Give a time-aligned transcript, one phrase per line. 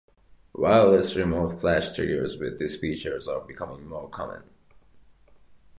[0.55, 4.41] Wireless remote flash triggers with these features are becoming more common.